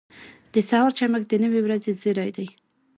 [0.53, 2.47] •د سهار چمک د نوې ورځې زېری دی.